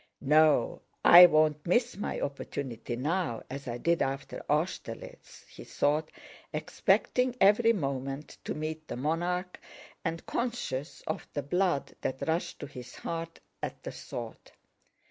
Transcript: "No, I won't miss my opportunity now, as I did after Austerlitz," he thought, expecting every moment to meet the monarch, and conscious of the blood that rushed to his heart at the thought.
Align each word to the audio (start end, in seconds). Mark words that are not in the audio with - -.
"No, 0.23 0.81
I 1.05 1.27
won't 1.27 1.67
miss 1.67 1.95
my 1.95 2.19
opportunity 2.19 2.95
now, 2.95 3.43
as 3.51 3.67
I 3.67 3.77
did 3.77 4.01
after 4.01 4.43
Austerlitz," 4.49 5.45
he 5.47 5.63
thought, 5.63 6.09
expecting 6.51 7.35
every 7.39 7.71
moment 7.71 8.39
to 8.45 8.55
meet 8.55 8.87
the 8.87 8.97
monarch, 8.97 9.59
and 10.03 10.25
conscious 10.25 11.03
of 11.05 11.27
the 11.35 11.43
blood 11.43 11.93
that 12.01 12.27
rushed 12.27 12.57
to 12.61 12.65
his 12.65 12.95
heart 12.95 13.39
at 13.61 13.83
the 13.83 13.91
thought. 13.91 14.51